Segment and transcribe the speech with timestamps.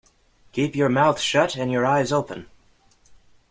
[0.53, 2.47] Keep your mouth shut and your eyes open.